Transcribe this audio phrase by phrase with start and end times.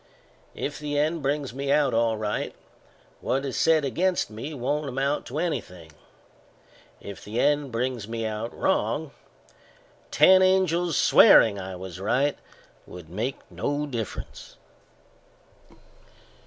[0.55, 2.55] If the end brings me out all right,
[3.19, 5.91] what is said against me won't amount to anything;
[6.99, 9.11] if the end brings me out wrong,
[10.09, 12.35] ten angels swearing I was right
[12.87, 14.57] would make no difference."